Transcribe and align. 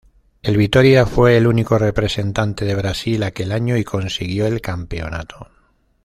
El 0.41 0.57
Vitória 0.57 1.05
fue 1.05 1.37
el 1.37 1.45
único 1.45 1.77
representante 1.77 2.65
de 2.65 2.73
Brasil 2.73 3.21
aquel 3.21 3.51
año 3.51 3.77
y 3.77 3.83
consiguió 3.83 4.47
el 4.47 4.59
campeonato. 4.59 5.47